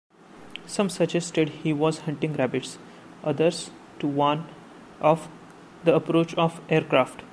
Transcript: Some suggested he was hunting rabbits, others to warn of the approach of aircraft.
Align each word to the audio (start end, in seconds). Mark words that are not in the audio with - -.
Some 0.65 0.89
suggested 0.89 1.49
he 1.49 1.73
was 1.73 1.99
hunting 1.99 2.33
rabbits, 2.33 2.79
others 3.23 3.69
to 3.99 4.07
warn 4.07 4.47
of 4.99 5.27
the 5.83 5.93
approach 5.93 6.33
of 6.39 6.59
aircraft. 6.71 7.21